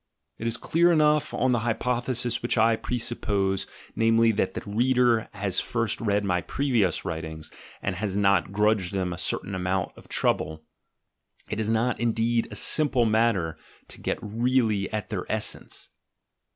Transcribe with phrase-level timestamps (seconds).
[0.39, 5.59] It is clear enough, on the hypothesis which I presuppose, namely, that the reader has
[5.59, 7.51] first read my previous writings
[7.83, 10.63] and has not grudged them a certain amount of trouble:
[11.51, 13.59] it is not, indeed, a simple matter
[13.89, 15.89] to get really at their essence.